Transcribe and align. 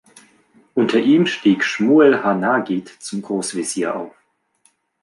Unter 0.73 0.97
ihm 0.97 1.27
stieg 1.27 1.63
Schmuel 1.63 2.23
ha-Nagid 2.23 2.89
zum 2.89 3.21
Großwesir 3.21 3.95
auf. 3.95 4.15